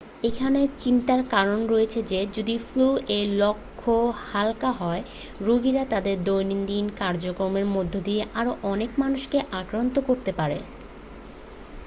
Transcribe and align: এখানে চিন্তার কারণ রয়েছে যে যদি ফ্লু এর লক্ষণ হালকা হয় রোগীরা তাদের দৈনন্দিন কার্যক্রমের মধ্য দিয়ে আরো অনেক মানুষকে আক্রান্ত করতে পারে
এখানে 0.23 0.61
চিন্তার 0.79 1.21
কারণ 1.31 1.59
রয়েছে 1.67 1.99
যে 2.11 2.19
যদি 2.37 2.55
ফ্লু 2.67 2.87
এর 3.11 3.27
লক্ষণ 3.39 4.01
হালকা 4.25 4.71
হয় 4.79 5.01
রোগীরা 5.41 5.83
তাদের 5.89 6.15
দৈনন্দিন 6.27 6.85
কার্যক্রমের 6.99 7.65
মধ্য 7.75 7.93
দিয়ে 8.07 8.21
আরো 8.33 8.51
অনেক 8.71 8.91
মানুষকে 8.99 9.37
আক্রান্ত 9.59 9.95
করতে 10.07 10.31
পারে 10.33 10.57